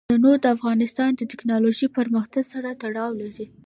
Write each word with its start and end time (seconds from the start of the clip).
تنوع 0.09 0.35
د 0.41 0.45
افغانستان 0.55 1.09
د 1.15 1.21
تکنالوژۍ 1.31 1.87
پرمختګ 1.97 2.43
سره 2.53 2.69
تړاو 2.83 3.11
لري. 3.21 3.45